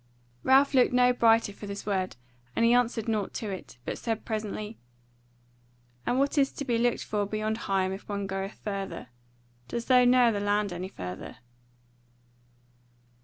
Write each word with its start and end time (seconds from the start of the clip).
Ralph 0.41 0.73
looked 0.73 0.93
no 0.93 1.13
brighter 1.13 1.53
for 1.53 1.67
this 1.67 1.85
word, 1.85 2.15
and 2.55 2.65
he 2.65 2.73
answered 2.73 3.07
nought 3.07 3.35
to 3.35 3.51
it: 3.51 3.77
but 3.85 3.99
said 3.99 4.25
presently: 4.25 4.79
"And 6.07 6.17
what 6.17 6.39
is 6.39 6.51
to 6.53 6.65
be 6.65 6.79
looked 6.79 7.03
for 7.03 7.27
beyond 7.27 7.59
Higham 7.69 7.91
if 7.93 8.09
one 8.09 8.25
goeth 8.25 8.59
further? 8.63 9.09
Dost 9.67 9.89
thou 9.89 10.03
know 10.05 10.31
the 10.31 10.39
land 10.39 10.73
any 10.73 10.89
further?" 10.89 11.37